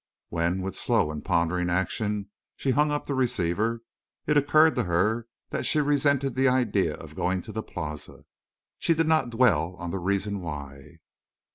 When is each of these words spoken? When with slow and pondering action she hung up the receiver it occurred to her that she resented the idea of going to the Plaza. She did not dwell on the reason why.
When 0.29 0.63
with 0.63 0.75
slow 0.75 1.11
and 1.11 1.23
pondering 1.23 1.69
action 1.69 2.31
she 2.55 2.71
hung 2.71 2.89
up 2.89 3.05
the 3.05 3.13
receiver 3.13 3.83
it 4.25 4.35
occurred 4.35 4.73
to 4.77 4.85
her 4.85 5.27
that 5.51 5.67
she 5.67 5.79
resented 5.79 6.33
the 6.33 6.47
idea 6.47 6.95
of 6.95 7.13
going 7.13 7.43
to 7.43 7.51
the 7.51 7.61
Plaza. 7.61 8.23
She 8.79 8.95
did 8.95 9.07
not 9.07 9.29
dwell 9.29 9.75
on 9.75 9.91
the 9.91 9.99
reason 9.99 10.41
why. 10.41 10.97